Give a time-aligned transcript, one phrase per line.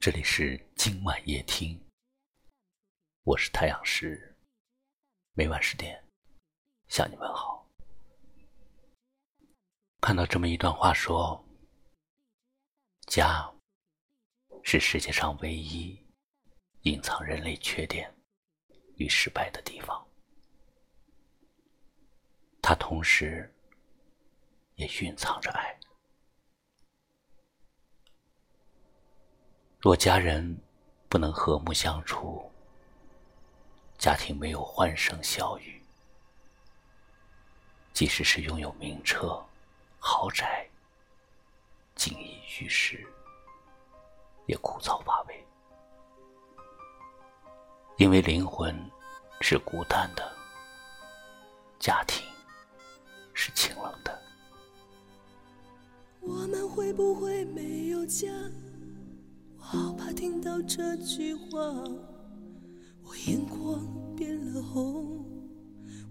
[0.00, 1.76] 这里是今晚夜听，
[3.24, 4.36] 我是太阳石，
[5.32, 6.00] 每晚十点
[6.86, 7.68] 向你问好。
[10.00, 11.44] 看到这么一段话说
[13.10, 13.52] ：“家
[14.62, 16.00] 是世界上唯一
[16.82, 18.16] 隐藏人类缺点
[18.98, 20.08] 与失败的地方，
[22.62, 23.52] 它同时
[24.76, 25.76] 也蕴藏着爱。”
[29.80, 30.58] 若家人
[31.08, 32.50] 不能和睦相处，
[33.96, 35.80] 家庭没有欢声笑语，
[37.92, 39.40] 即使是拥有名车、
[40.00, 40.68] 豪宅，
[41.94, 43.06] 锦衣玉食，
[44.46, 45.46] 也枯燥乏味。
[47.98, 48.76] 因为灵魂
[49.40, 50.36] 是孤单的，
[51.78, 52.26] 家庭
[53.32, 54.20] 是清冷的。
[56.20, 58.26] 我们会不会没有家？
[60.18, 61.60] 听到这句话，
[63.04, 65.24] 我眼眶变了红，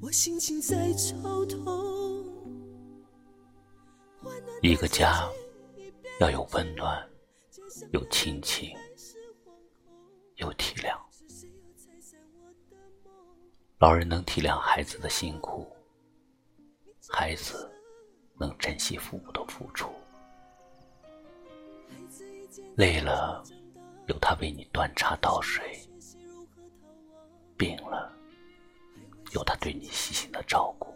[0.01, 2.25] 我心情在抽痛。
[4.61, 5.27] 一个家
[6.21, 7.05] 要有温暖，
[7.91, 8.73] 有亲情，
[10.35, 10.97] 有体谅。
[13.79, 15.67] 老人能体谅孩子的辛苦，
[17.09, 17.69] 孩子
[18.39, 19.89] 能珍惜父母的付出。
[22.77, 23.43] 累了，
[24.07, 25.63] 有他为你端茶倒水；
[27.57, 28.11] 病了，
[29.33, 30.95] 有他对你细心的照顾。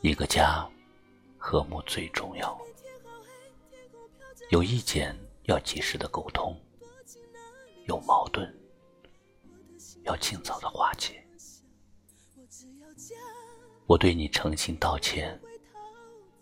[0.00, 0.68] 一个家，
[1.38, 2.60] 和睦最重要。
[4.50, 6.60] 有意见要及时的沟通，
[7.86, 8.52] 有矛盾
[10.02, 11.24] 要尽早的化解。
[13.86, 15.40] 我对你诚心道歉，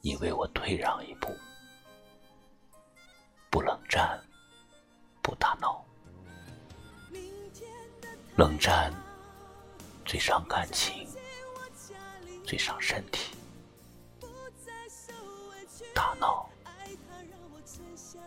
[0.00, 1.28] 你为我退让一步。
[3.90, 4.22] 战，
[5.20, 5.84] 不打闹。
[8.36, 8.94] 冷战
[10.04, 11.08] 最伤感情，
[12.46, 13.34] 最伤身体；
[15.92, 16.48] 打闹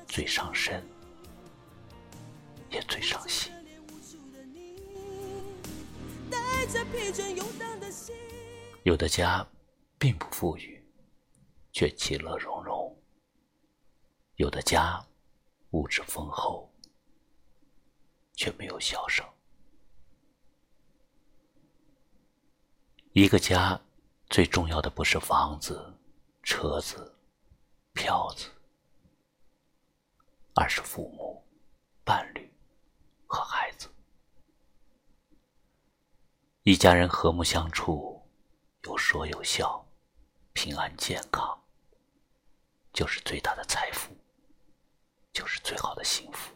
[0.05, 0.85] 最伤身，
[2.69, 3.49] 也最伤心。
[8.83, 9.47] 有的家
[9.97, 10.85] 并不富裕，
[11.71, 12.93] 却其乐融融；
[14.35, 15.01] 有的家。
[15.73, 16.71] 物质丰厚，
[18.33, 19.27] 却没有笑声。
[23.13, 23.79] 一个家
[24.29, 25.91] 最重要的不是房子、
[26.43, 27.15] 车子、
[27.93, 28.49] 票子，
[30.53, 31.43] 而是父母、
[32.03, 32.51] 伴侣
[33.25, 33.89] 和孩子。
[36.61, 38.21] 一家人和睦相处，
[38.83, 39.83] 有说有笑，
[40.53, 41.63] 平安健康，
[42.93, 44.15] 就是最大的财富。
[45.33, 46.53] 就是最好的幸福。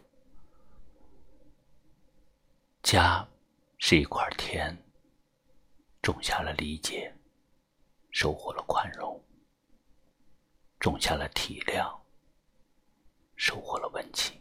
[2.82, 3.28] 家
[3.78, 4.74] 是一块田，
[6.00, 7.14] 种下了理解，
[8.12, 9.20] 收获了宽容；
[10.78, 11.94] 种下了体谅，
[13.36, 14.40] 收获了温情。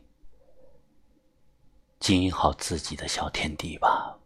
[1.99, 4.17] 经营好自己的小天地吧，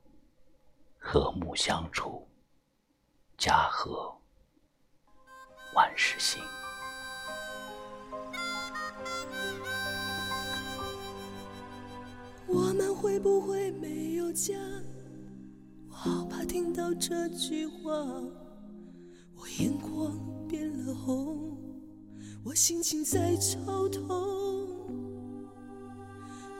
[0.99, 2.29] 和睦相处，
[3.37, 4.15] 家和
[5.73, 6.43] 万事兴。
[12.53, 14.53] 我们会不会没有家？
[15.89, 17.91] 我好怕听到这句话，
[19.35, 20.19] 我眼眶
[20.49, 21.57] 变了红，
[22.43, 24.67] 我心情在抽痛。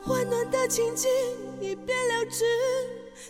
[0.06, 1.08] 温暖的情景
[1.60, 2.44] 已变了质，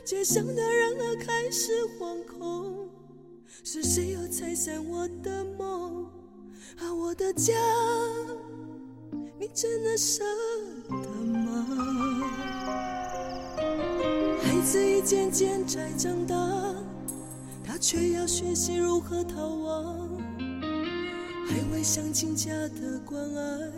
[0.05, 2.89] 街上的人儿开始惶恐，
[3.65, 6.05] 是谁又拆散我的梦？
[6.79, 7.55] 啊，我的家，
[9.39, 10.25] 你真的舍
[10.89, 11.92] 得吗？
[14.43, 16.37] 孩子一渐渐在长大，
[17.65, 20.09] 他却要学习如何逃亡。
[21.49, 23.73] 还未想亲家的关爱，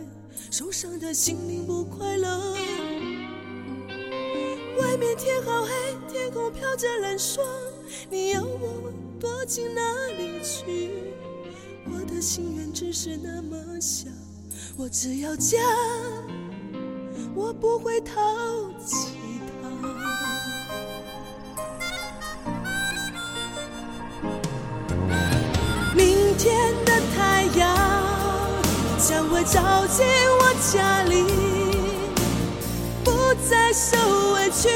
[0.51, 2.53] 受伤的心灵不快乐。
[4.79, 5.69] 外面天好黑，
[6.07, 7.45] 天空飘着冷霜，
[8.09, 9.81] 你要我躲进哪
[10.17, 10.91] 里去？
[11.91, 14.07] 我的心愿只是那么小，
[14.77, 15.57] 我只要家，
[17.35, 17.99] 我不会
[25.95, 27.95] 明天的太阳。
[29.07, 30.03] 将会照进
[30.39, 31.25] 我家里，
[33.03, 33.11] 不
[33.47, 33.95] 再受
[34.33, 34.69] 委屈，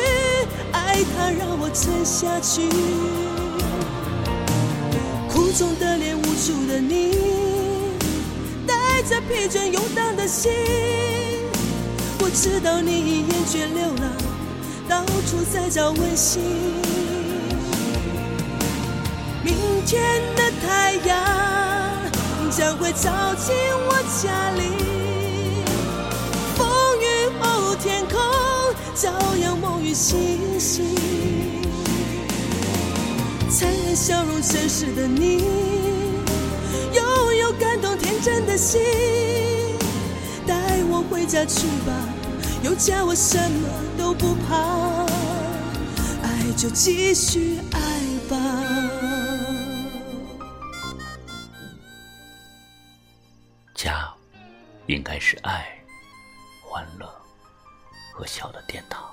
[0.72, 2.70] 爱它让我撑下去。
[5.28, 7.16] 苦中的脸，无助的你，
[8.68, 10.52] 带着疲倦游荡的心，
[12.20, 14.12] 我知道你已厌倦流浪，
[14.90, 16.42] 到处在找温馨。
[19.44, 19.56] 明
[19.86, 21.16] 天的太阳
[22.50, 23.56] 将会照进
[23.86, 23.94] 我
[24.24, 24.64] 家里，
[26.56, 26.68] 风
[27.00, 28.20] 雨后天空
[28.96, 30.98] 照样梦与星星。
[33.48, 35.44] 灿烂笑容真实的你，
[36.94, 38.82] 拥有感动天真的心，
[40.48, 40.56] 带
[40.90, 41.94] 我回家去吧，
[42.62, 45.06] 有家我什么都不怕，
[46.22, 47.80] 爱就继续爱
[48.30, 48.36] 吧。
[53.74, 54.14] 家，
[54.88, 55.82] 应该是爱、
[56.62, 57.10] 欢乐
[58.14, 59.10] 和笑的殿堂。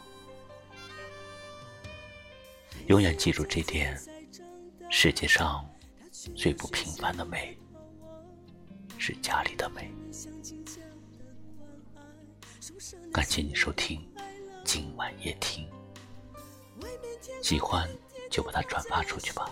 [2.88, 3.96] 永远记住这点。
[4.90, 5.64] 世界上
[6.34, 7.56] 最不平凡的美，
[8.98, 9.92] 是家里的美。
[13.12, 14.00] 感谢你收听
[14.64, 15.68] 今晚夜听，
[17.40, 17.88] 喜欢
[18.28, 19.48] 就把它转发出去吧，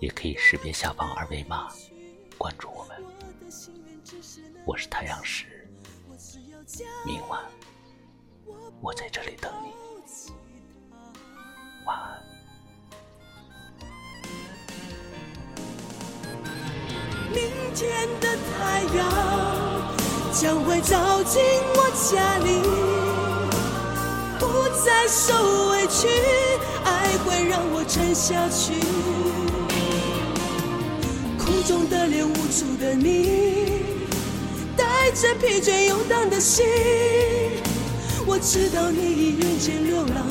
[0.00, 1.68] 也可以识别下方二维码
[2.36, 3.02] 关注我们。
[4.64, 5.68] 我是太阳石，
[7.04, 7.44] 明晚
[8.80, 9.72] 我在这里等你，
[11.84, 12.24] 晚安。
[17.32, 19.47] 明天的太阳
[20.40, 21.42] 将会照进
[21.74, 22.62] 我家里，
[24.38, 24.46] 不
[24.84, 25.34] 再受
[25.70, 26.06] 委屈，
[26.84, 28.74] 爱会让我沉下去。
[31.36, 33.82] 空中的脸，无助的你，
[34.76, 36.64] 带着疲倦游荡的心，
[38.24, 40.24] 我知道你已人间流浪，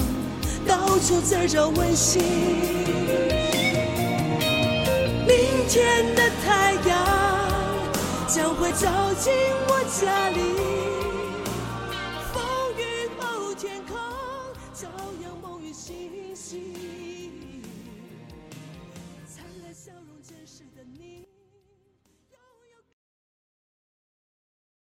[0.65, 2.21] 到处在找温馨。
[5.27, 7.16] 明天的太阳。
[8.27, 8.87] 将会走
[9.17, 9.33] 进
[9.69, 10.96] 我家里。